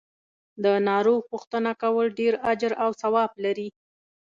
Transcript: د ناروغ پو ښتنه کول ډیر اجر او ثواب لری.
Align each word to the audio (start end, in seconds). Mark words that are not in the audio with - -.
د 0.63 0.65
ناروغ 0.89 1.19
پو 1.27 1.35
ښتنه 1.43 1.71
کول 1.81 2.07
ډیر 2.19 2.33
اجر 2.51 2.71
او 2.83 2.89
ثواب 3.01 3.31
لری. 3.43 3.69